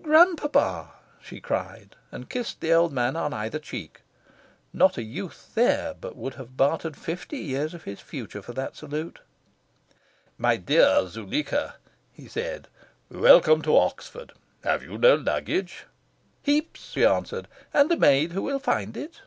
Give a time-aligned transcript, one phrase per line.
[0.00, 4.00] "Grandpapa!" she cried, and kissed the old man on either cheek.
[4.72, 8.76] (Not a youth there but would have bartered fifty years of his future for that
[8.76, 9.18] salute.)
[10.38, 11.74] "My dear Zuleika,"
[12.14, 12.68] he said,
[13.10, 14.32] "welcome to Oxford!
[14.62, 15.84] Have you no luggage?"
[16.42, 17.46] "Heaps!" she answered.
[17.74, 19.20] "And a maid who will find it."